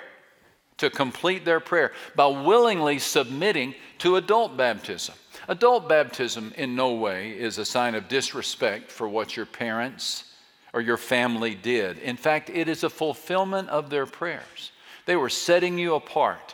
to 0.78 0.90
complete 0.90 1.44
their 1.44 1.60
prayer 1.60 1.92
by 2.16 2.28
willingly 2.28 3.00
submitting 3.00 3.74
to 4.00 4.18
adult 4.18 4.56
baptism. 4.56 5.16
Adult 5.48 5.90
baptism 5.90 6.54
in 6.58 6.76
no 6.76 6.94
way 6.94 7.32
is 7.32 7.58
a 7.58 7.66
sign 7.66 7.96
of 7.96 8.08
disrespect 8.08 8.92
for 8.92 9.08
what 9.08 9.36
your 9.36 9.46
parents 9.46 10.26
or 10.74 10.82
your 10.82 10.98
family 10.98 11.56
did. 11.56 11.98
In 12.00 12.18
fact, 12.18 12.50
it 12.50 12.68
is 12.68 12.84
a 12.84 12.90
fulfillment 12.90 13.70
of 13.70 13.90
their 13.90 14.06
prayers. 14.06 14.72
They 15.06 15.16
were 15.16 15.30
setting 15.30 15.80
you 15.80 15.96
apart, 15.96 16.54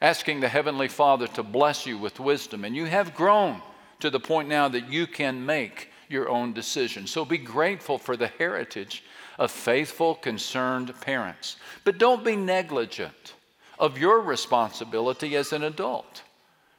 asking 0.00 0.40
the 0.40 0.48
Heavenly 0.48 0.88
Father 0.88 1.26
to 1.28 1.42
bless 1.42 1.86
you 1.86 1.98
with 1.98 2.20
wisdom, 2.20 2.64
and 2.64 2.76
you 2.76 2.84
have 2.84 3.14
grown 3.14 3.62
to 4.00 4.10
the 4.10 4.20
point 4.20 4.48
now 4.48 4.68
that 4.68 4.92
you 4.92 5.06
can 5.06 5.44
make 5.44 5.88
your 6.08 6.28
own 6.28 6.52
decision. 6.52 7.06
So 7.06 7.24
be 7.24 7.38
grateful 7.38 7.98
for 7.98 8.16
the 8.16 8.28
heritage 8.28 9.04
of 9.38 9.50
faithful, 9.50 10.14
concerned 10.14 10.92
parents. 11.00 11.56
But 11.84 11.98
don't 11.98 12.24
be 12.24 12.36
negligent 12.36 13.34
of 13.78 13.98
your 13.98 14.20
responsibility 14.20 15.36
as 15.36 15.52
an 15.52 15.64
adult 15.64 16.22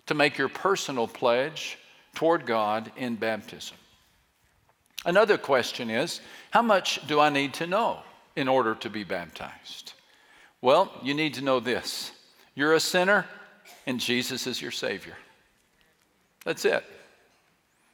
to 0.08 0.14
make 0.14 0.38
your 0.38 0.50
personal 0.50 1.08
pledge 1.08 1.78
toward 2.14 2.46
God 2.46 2.92
in 2.96 3.16
baptism. 3.16 3.78
Another 5.06 5.38
question 5.38 5.90
is 5.90 6.22
how 6.52 6.62
much 6.62 7.06
do 7.08 7.20
I 7.20 7.30
need 7.30 7.54
to 7.56 7.68
know 7.68 8.00
in 8.36 8.48
order 8.48 8.76
to 8.76 8.90
be 8.90 9.04
baptized? 9.04 9.94
Well, 10.62 10.92
you 11.04 11.14
need 11.14 11.36
to 11.36 11.44
know 11.44 11.60
this 11.60 12.12
you're 12.56 12.74
a 12.74 12.80
sinner, 12.80 13.26
and 13.86 14.00
Jesus 14.00 14.48
is 14.48 14.62
your 14.62 14.72
Savior. 14.72 15.18
That's 16.46 16.66
it. 16.66 16.84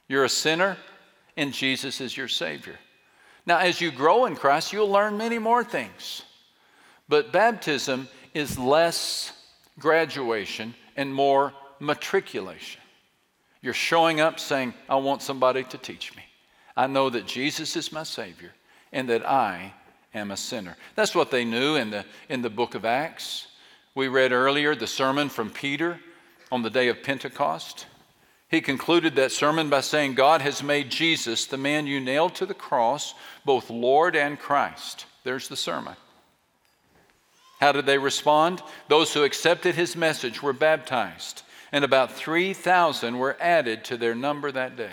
You're 0.07 0.25
a 0.25 0.29
sinner, 0.29 0.77
and 1.41 1.51
Jesus 1.53 1.99
is 2.01 2.15
your 2.15 2.27
Savior. 2.27 2.75
Now, 3.47 3.57
as 3.57 3.81
you 3.81 3.91
grow 3.91 4.25
in 4.25 4.35
Christ, 4.35 4.71
you'll 4.71 4.91
learn 4.91 5.17
many 5.17 5.39
more 5.39 5.63
things. 5.63 6.21
But 7.09 7.31
baptism 7.31 8.07
is 8.35 8.59
less 8.59 9.33
graduation 9.79 10.75
and 10.95 11.11
more 11.11 11.51
matriculation. 11.79 12.79
You're 13.59 13.73
showing 13.73 14.21
up 14.21 14.39
saying, 14.39 14.75
I 14.87 14.97
want 14.97 15.23
somebody 15.23 15.63
to 15.63 15.79
teach 15.79 16.15
me. 16.15 16.21
I 16.77 16.85
know 16.85 17.09
that 17.09 17.25
Jesus 17.25 17.75
is 17.75 17.91
my 17.91 18.03
Savior 18.03 18.53
and 18.91 19.09
that 19.09 19.27
I 19.27 19.73
am 20.13 20.29
a 20.29 20.37
sinner. 20.37 20.77
That's 20.93 21.15
what 21.15 21.31
they 21.31 21.43
knew 21.43 21.75
in 21.75 21.89
the, 21.89 22.05
in 22.29 22.43
the 22.43 22.51
book 22.51 22.75
of 22.75 22.85
Acts. 22.85 23.47
We 23.95 24.09
read 24.09 24.31
earlier 24.31 24.75
the 24.75 24.85
sermon 24.85 25.27
from 25.27 25.49
Peter 25.49 25.99
on 26.51 26.61
the 26.61 26.69
day 26.69 26.87
of 26.89 27.01
Pentecost. 27.01 27.87
He 28.51 28.59
concluded 28.59 29.15
that 29.15 29.31
sermon 29.31 29.69
by 29.69 29.79
saying, 29.79 30.15
God 30.15 30.41
has 30.41 30.61
made 30.61 30.91
Jesus, 30.91 31.45
the 31.45 31.57
man 31.57 31.87
you 31.87 32.01
nailed 32.01 32.35
to 32.35 32.45
the 32.45 32.53
cross, 32.53 33.15
both 33.45 33.69
Lord 33.69 34.13
and 34.13 34.37
Christ. 34.37 35.05
There's 35.23 35.47
the 35.47 35.55
sermon. 35.55 35.95
How 37.61 37.71
did 37.71 37.85
they 37.85 37.97
respond? 37.97 38.61
Those 38.89 39.13
who 39.13 39.23
accepted 39.23 39.75
his 39.75 39.95
message 39.95 40.43
were 40.43 40.51
baptized, 40.51 41.43
and 41.71 41.85
about 41.85 42.11
3,000 42.11 43.17
were 43.17 43.37
added 43.39 43.85
to 43.85 43.95
their 43.95 44.15
number 44.15 44.51
that 44.51 44.75
day. 44.75 44.91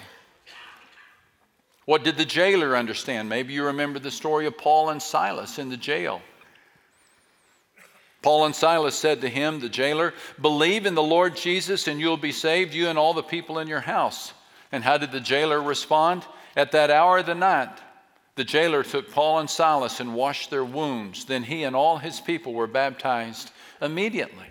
What 1.85 2.05
did 2.05 2.17
the 2.17 2.25
jailer 2.25 2.77
understand? 2.77 3.29
Maybe 3.29 3.55
you 3.55 3.65
remember 3.65 3.99
the 3.99 4.11
story 4.11 4.47
of 4.47 4.57
Paul 4.57 4.91
and 4.91 5.03
Silas 5.03 5.59
in 5.59 5.69
the 5.69 5.77
jail. 5.77 6.21
Paul 8.23 8.47
and 8.47 8.55
Silas 8.55 8.97
said 8.97 9.21
to 9.21 9.29
him, 9.29 9.61
the 9.61 9.69
jailer, 9.69 10.13
Believe 10.41 10.87
in 10.87 10.95
the 10.95 11.03
Lord 11.03 11.37
Jesus 11.37 11.87
and 11.87 12.01
you'll 12.01 12.17
be 12.17 12.33
saved, 12.33 12.75
you 12.75 12.89
and 12.89 12.99
all 12.99 13.15
the 13.15 13.23
people 13.23 13.59
in 13.59 13.69
your 13.69 13.81
house. 13.81 14.33
And 14.73 14.83
how 14.83 14.99
did 14.99 15.13
the 15.13 15.21
jailer 15.21 15.63
respond? 15.63 16.25
At 16.57 16.73
that 16.73 16.91
hour 16.91 17.19
of 17.19 17.27
the 17.27 17.35
night, 17.35 17.79
the 18.35 18.45
jailer 18.45 18.83
took 18.83 19.11
Paul 19.13 19.39
and 19.39 19.49
Silas 19.49 20.01
and 20.01 20.15
washed 20.15 20.51
their 20.51 20.65
wounds. 20.65 21.25
Then 21.25 21.45
he 21.45 21.65
and 21.65 21.77
all 21.77 21.99
his 21.99 22.21
people 22.21 22.55
were 22.55 22.67
baptized 22.67 23.51
immediately. 23.81 24.47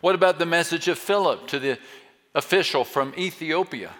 What 0.00 0.14
about 0.14 0.38
the 0.38 0.46
message 0.46 0.88
of 0.88 0.98
Philip 0.98 1.48
to 1.48 1.58
the 1.58 1.78
official 2.34 2.84
from 2.84 3.14
Ethiopia? 3.18 3.92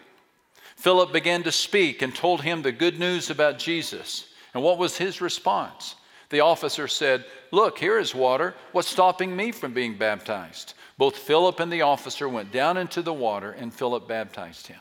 Philip 0.76 1.12
began 1.12 1.43
to 1.45 1.53
speak 1.53 2.03
and 2.03 2.15
told 2.15 2.43
him 2.43 2.62
the 2.62 2.73
good 2.73 2.99
news 2.99 3.31
about 3.31 3.59
Jesus. 3.59 4.26
And 4.55 4.62
what 4.62 4.79
was 4.79 4.97
his 4.97 5.21
response? 5.21 5.97
The 6.29 6.41
officer 6.41 6.88
said, 6.88 7.25
Look, 7.56 7.78
here 7.78 7.98
is 7.98 8.14
water. 8.14 8.54
What's 8.72 8.86
stopping 8.86 9.34
me 9.34 9.50
from 9.50 9.72
being 9.72 9.96
baptized? 9.96 10.75
Both 10.98 11.16
Philip 11.16 11.58
and 11.58 11.72
the 11.72 11.80
officer 11.80 12.28
went 12.28 12.52
down 12.52 12.76
into 12.76 13.00
the 13.00 13.14
water, 13.14 13.52
and 13.52 13.72
Philip 13.72 14.06
baptized 14.06 14.66
him. 14.66 14.80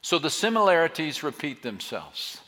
So 0.00 0.18
the 0.18 0.30
similarities 0.30 1.22
repeat 1.22 1.62
themselves. 1.62 2.40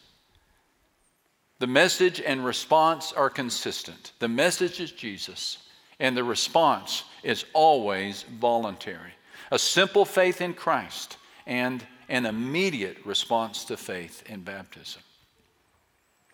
The 1.58 1.66
message 1.66 2.18
and 2.18 2.46
response 2.46 3.12
are 3.12 3.28
consistent. 3.28 4.12
The 4.20 4.28
message 4.28 4.80
is 4.80 4.90
Jesus, 4.90 5.58
and 6.00 6.16
the 6.16 6.24
response 6.24 7.04
is 7.22 7.44
always 7.52 8.22
voluntary. 8.22 9.12
A 9.50 9.58
simple 9.58 10.06
faith 10.06 10.40
in 10.40 10.54
Christ 10.54 11.18
and 11.46 11.86
an 12.08 12.24
immediate 12.24 13.04
response 13.04 13.66
to 13.66 13.76
faith 13.76 14.22
in 14.30 14.40
baptism. 14.40 15.02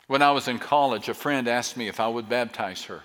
When 0.06 0.22
I 0.22 0.30
was 0.30 0.46
in 0.46 0.60
college, 0.60 1.08
a 1.08 1.14
friend 1.14 1.48
asked 1.48 1.76
me 1.76 1.88
if 1.88 1.98
I 1.98 2.06
would 2.06 2.28
baptize 2.28 2.84
her. 2.84 3.02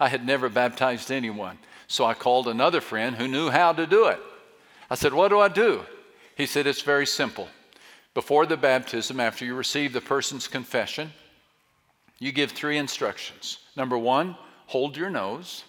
I 0.00 0.08
had 0.08 0.24
never 0.24 0.48
baptized 0.48 1.10
anyone, 1.10 1.58
so 1.86 2.04
I 2.04 2.14
called 2.14 2.48
another 2.48 2.80
friend 2.80 3.16
who 3.16 3.28
knew 3.28 3.50
how 3.50 3.72
to 3.72 3.86
do 3.86 4.06
it. 4.06 4.20
I 4.90 4.94
said, 4.94 5.12
What 5.12 5.28
do 5.28 5.38
I 5.38 5.48
do? 5.48 5.82
He 6.36 6.46
said, 6.46 6.66
It's 6.66 6.82
very 6.82 7.06
simple. 7.06 7.48
Before 8.14 8.46
the 8.46 8.56
baptism, 8.56 9.20
after 9.20 9.44
you 9.44 9.54
receive 9.54 9.92
the 9.92 10.00
person's 10.00 10.48
confession, 10.48 11.12
you 12.18 12.32
give 12.32 12.50
three 12.50 12.78
instructions. 12.78 13.58
Number 13.76 13.96
one, 13.96 14.36
hold 14.66 14.96
your 14.96 15.10
nose. 15.10 15.64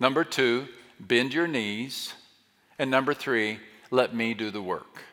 Number 0.00 0.24
two, 0.24 0.66
bend 0.98 1.32
your 1.32 1.46
knees. 1.46 2.14
And 2.78 2.90
number 2.90 3.14
three, 3.14 3.60
let 3.90 4.14
me 4.14 4.34
do 4.34 4.50
the 4.50 4.62
work. 4.62 5.04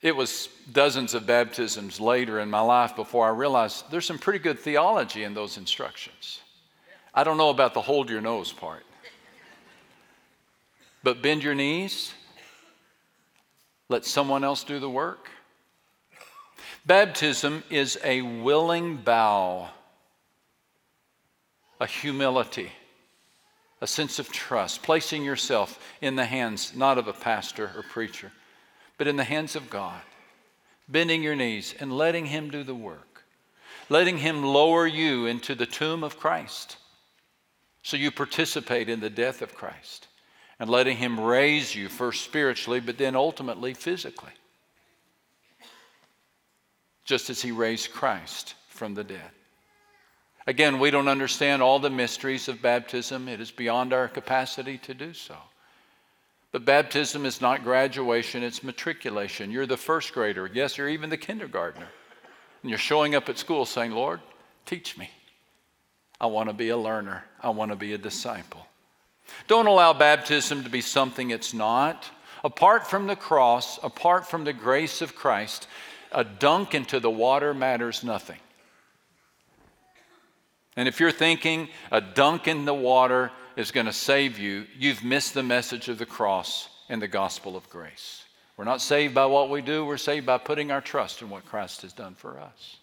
It 0.00 0.14
was 0.14 0.48
dozens 0.70 1.14
of 1.14 1.26
baptisms 1.26 1.98
later 2.00 2.38
in 2.38 2.50
my 2.50 2.60
life 2.60 2.94
before 2.94 3.26
I 3.26 3.30
realized 3.30 3.90
there's 3.90 4.06
some 4.06 4.18
pretty 4.18 4.38
good 4.38 4.58
theology 4.58 5.24
in 5.24 5.34
those 5.34 5.56
instructions. 5.56 6.40
I 7.12 7.24
don't 7.24 7.36
know 7.36 7.50
about 7.50 7.74
the 7.74 7.80
hold 7.80 8.08
your 8.08 8.20
nose 8.20 8.52
part. 8.52 8.84
But 11.02 11.22
bend 11.22 11.42
your 11.42 11.54
knees, 11.54 12.12
let 13.88 14.04
someone 14.04 14.44
else 14.44 14.62
do 14.62 14.78
the 14.78 14.90
work. 14.90 15.30
Baptism 16.86 17.64
is 17.70 17.98
a 18.04 18.22
willing 18.22 18.96
bow, 18.96 19.68
a 21.80 21.86
humility, 21.86 22.70
a 23.80 23.86
sense 23.86 24.18
of 24.18 24.30
trust, 24.30 24.82
placing 24.82 25.24
yourself 25.24 25.78
in 26.00 26.16
the 26.16 26.24
hands 26.24 26.74
not 26.76 26.98
of 26.98 27.08
a 27.08 27.12
pastor 27.12 27.72
or 27.76 27.82
preacher, 27.82 28.32
but 28.98 29.06
in 29.06 29.16
the 29.16 29.24
hands 29.24 29.56
of 29.56 29.70
God, 29.70 30.02
bending 30.88 31.22
your 31.22 31.36
knees 31.36 31.74
and 31.78 31.96
letting 31.96 32.26
Him 32.26 32.50
do 32.50 32.64
the 32.64 32.74
work, 32.74 33.24
letting 33.88 34.18
Him 34.18 34.44
lower 34.44 34.86
you 34.86 35.26
into 35.26 35.54
the 35.54 35.66
tomb 35.66 36.02
of 36.04 36.18
Christ 36.18 36.76
so 37.82 37.96
you 37.96 38.10
participate 38.10 38.88
in 38.88 39.00
the 39.00 39.08
death 39.08 39.40
of 39.40 39.54
Christ 39.54 40.08
and 40.58 40.68
letting 40.68 40.96
Him 40.96 41.18
raise 41.18 41.74
you 41.74 41.88
first 41.88 42.24
spiritually, 42.24 42.80
but 42.80 42.98
then 42.98 43.14
ultimately 43.14 43.72
physically, 43.72 44.32
just 47.04 47.30
as 47.30 47.40
He 47.40 47.52
raised 47.52 47.92
Christ 47.92 48.54
from 48.68 48.94
the 48.94 49.04
dead. 49.04 49.30
Again, 50.48 50.78
we 50.78 50.90
don't 50.90 51.08
understand 51.08 51.62
all 51.62 51.78
the 51.78 51.90
mysteries 51.90 52.48
of 52.48 52.62
baptism, 52.62 53.28
it 53.28 53.40
is 53.40 53.50
beyond 53.50 53.92
our 53.92 54.08
capacity 54.08 54.78
to 54.78 54.94
do 54.94 55.12
so. 55.12 55.36
But 56.50 56.64
baptism 56.64 57.26
is 57.26 57.40
not 57.40 57.62
graduation, 57.62 58.42
it's 58.42 58.62
matriculation. 58.62 59.50
You're 59.50 59.66
the 59.66 59.76
first 59.76 60.14
grader, 60.14 60.50
yes, 60.52 60.78
you're 60.78 60.88
even 60.88 61.10
the 61.10 61.16
kindergartner. 61.16 61.88
And 62.62 62.70
you're 62.70 62.78
showing 62.78 63.14
up 63.14 63.28
at 63.28 63.38
school 63.38 63.66
saying, 63.66 63.92
Lord, 63.92 64.20
teach 64.64 64.96
me. 64.96 65.10
I 66.20 66.26
want 66.26 66.48
to 66.48 66.54
be 66.54 66.70
a 66.70 66.76
learner, 66.76 67.24
I 67.40 67.50
want 67.50 67.70
to 67.70 67.76
be 67.76 67.92
a 67.92 67.98
disciple. 67.98 68.66
Don't 69.46 69.66
allow 69.66 69.92
baptism 69.92 70.64
to 70.64 70.70
be 70.70 70.80
something 70.80 71.30
it's 71.30 71.52
not. 71.52 72.10
Apart 72.42 72.86
from 72.86 73.06
the 73.06 73.16
cross, 73.16 73.78
apart 73.82 74.26
from 74.26 74.44
the 74.44 74.52
grace 74.52 75.02
of 75.02 75.14
Christ, 75.14 75.66
a 76.12 76.24
dunk 76.24 76.74
into 76.74 76.98
the 76.98 77.10
water 77.10 77.52
matters 77.52 78.02
nothing. 78.02 78.38
And 80.78 80.86
if 80.86 81.00
you're 81.00 81.10
thinking 81.10 81.70
a 81.90 82.00
dunk 82.00 82.46
in 82.46 82.64
the 82.64 82.72
water 82.72 83.32
is 83.56 83.72
going 83.72 83.86
to 83.86 83.92
save 83.92 84.38
you, 84.38 84.64
you've 84.78 85.02
missed 85.02 85.34
the 85.34 85.42
message 85.42 85.88
of 85.88 85.98
the 85.98 86.06
cross 86.06 86.68
and 86.88 87.02
the 87.02 87.08
gospel 87.08 87.56
of 87.56 87.68
grace. 87.68 88.22
We're 88.56 88.64
not 88.64 88.80
saved 88.80 89.12
by 89.12 89.26
what 89.26 89.50
we 89.50 89.60
do, 89.60 89.84
we're 89.84 89.96
saved 89.96 90.24
by 90.24 90.38
putting 90.38 90.70
our 90.70 90.80
trust 90.80 91.20
in 91.20 91.30
what 91.30 91.44
Christ 91.44 91.82
has 91.82 91.92
done 91.92 92.14
for 92.14 92.38
us. 92.38 92.76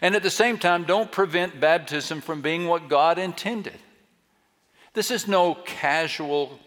And 0.00 0.14
at 0.14 0.22
the 0.22 0.30
same 0.30 0.58
time, 0.58 0.84
don't 0.84 1.10
prevent 1.10 1.58
baptism 1.58 2.20
from 2.20 2.40
being 2.40 2.68
what 2.68 2.88
God 2.88 3.18
intended. 3.18 3.80
This 4.92 5.10
is 5.10 5.26
no 5.26 5.56
casual 5.56 6.60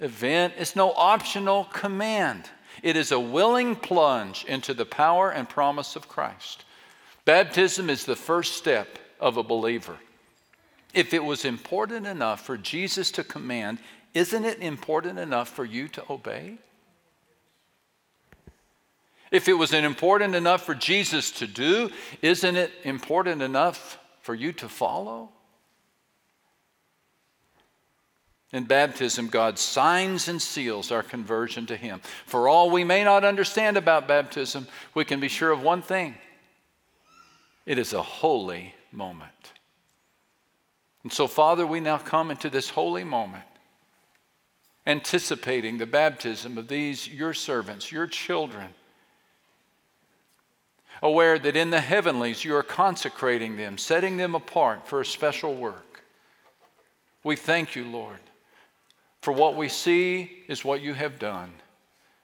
event, 0.00 0.54
it's 0.56 0.76
no 0.76 0.94
optional 0.94 1.64
command. 1.64 2.48
It 2.82 2.96
is 2.96 3.12
a 3.12 3.20
willing 3.20 3.76
plunge 3.76 4.46
into 4.46 4.72
the 4.72 4.86
power 4.86 5.30
and 5.30 5.46
promise 5.46 5.94
of 5.94 6.08
Christ. 6.08 6.64
Baptism 7.26 7.90
is 7.90 8.06
the 8.06 8.16
first 8.16 8.54
step 8.54 8.98
of 9.20 9.36
a 9.36 9.42
believer. 9.42 9.96
If 10.94 11.12
it 11.12 11.24
was 11.24 11.44
important 11.44 12.06
enough 12.06 12.44
for 12.44 12.56
Jesus 12.56 13.10
to 13.12 13.24
command, 13.24 13.78
isn't 14.14 14.44
it 14.44 14.60
important 14.60 15.18
enough 15.18 15.48
for 15.48 15.64
you 15.64 15.88
to 15.88 16.04
obey? 16.08 16.58
If 19.30 19.48
it 19.48 19.54
was 19.54 19.72
important 19.72 20.34
enough 20.34 20.64
for 20.64 20.74
Jesus 20.74 21.30
to 21.32 21.46
do, 21.46 21.90
isn't 22.22 22.56
it 22.56 22.72
important 22.84 23.42
enough 23.42 23.98
for 24.20 24.34
you 24.34 24.52
to 24.54 24.68
follow? 24.68 25.30
In 28.52 28.64
baptism, 28.64 29.26
God 29.26 29.58
signs 29.58 30.28
and 30.28 30.40
seals 30.40 30.92
our 30.92 31.02
conversion 31.02 31.66
to 31.66 31.76
Him. 31.76 32.00
For 32.24 32.48
all 32.48 32.70
we 32.70 32.84
may 32.84 33.02
not 33.02 33.24
understand 33.24 33.76
about 33.76 34.08
baptism, 34.08 34.68
we 34.94 35.04
can 35.04 35.20
be 35.20 35.28
sure 35.28 35.50
of 35.50 35.62
one 35.62 35.82
thing 35.82 36.14
it 37.66 37.78
is 37.78 37.92
a 37.92 38.02
holy 38.02 38.74
moment. 38.96 39.52
And 41.02 41.12
so, 41.12 41.28
Father, 41.28 41.66
we 41.66 41.78
now 41.78 41.98
come 41.98 42.30
into 42.32 42.50
this 42.50 42.70
holy 42.70 43.04
moment, 43.04 43.44
anticipating 44.86 45.78
the 45.78 45.86
baptism 45.86 46.58
of 46.58 46.66
these, 46.66 47.06
your 47.06 47.34
servants, 47.34 47.92
your 47.92 48.08
children, 48.08 48.68
aware 51.02 51.38
that 51.38 51.56
in 51.56 51.70
the 51.70 51.80
heavenlies 51.80 52.44
you 52.44 52.56
are 52.56 52.64
consecrating 52.64 53.56
them, 53.56 53.78
setting 53.78 54.16
them 54.16 54.34
apart 54.34 54.88
for 54.88 55.00
a 55.00 55.06
special 55.06 55.54
work. 55.54 56.02
We 57.22 57.36
thank 57.36 57.76
you, 57.76 57.84
Lord 57.84 58.18
for 59.26 59.32
what 59.32 59.56
we 59.56 59.68
see 59.68 60.44
is 60.46 60.64
what 60.64 60.80
you 60.80 60.94
have 60.94 61.18
done 61.18 61.52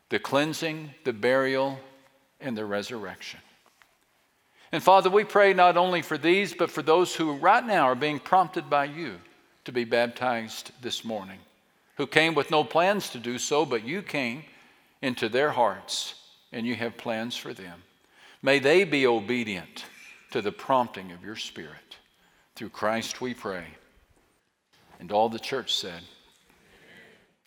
the 0.09 0.21
cleansing, 0.21 0.95
the 1.03 1.13
burial, 1.13 1.81
and 2.41 2.57
the 2.57 2.65
resurrection. 2.65 3.41
And 4.73 4.83
Father, 4.83 5.11
we 5.11 5.25
pray 5.25 5.53
not 5.53 5.77
only 5.77 6.01
for 6.01 6.17
these, 6.17 6.55
but 6.55 6.71
for 6.71 6.83
those 6.83 7.15
who 7.15 7.37
right 7.37 7.65
now 7.65 7.85
are 7.85 7.95
being 7.95 8.19
prompted 8.19 8.71
by 8.71 8.87
you 8.87 9.17
to 9.67 9.73
be 9.73 9.85
baptized 9.85 10.73
this 10.81 11.05
morning, 11.05 11.39
who 11.99 12.07
came 12.07 12.35
with 12.35 12.51
no 12.51 12.65
plans 12.65 13.11
to 13.11 13.19
do 13.19 13.39
so, 13.39 13.67
but 13.67 13.85
you 13.85 14.01
came 14.01 14.45
into 15.03 15.29
their 15.29 15.51
hearts 15.51 16.15
and 16.53 16.67
you 16.67 16.75
have 16.75 16.97
plans 16.97 17.37
for 17.37 17.53
them. 17.53 17.83
May 18.41 18.59
they 18.59 18.85
be 18.85 19.07
obedient 19.07 19.85
to 20.31 20.41
the 20.41 20.51
prompting 20.51 21.13
of 21.13 21.23
your 21.23 21.37
Spirit. 21.37 21.99
Through 22.57 22.71
Christ 22.71 23.21
we 23.21 23.35
pray. 23.35 23.67
And 24.99 25.13
all 25.13 25.29
the 25.29 25.39
church 25.39 25.75
said, 25.75 26.03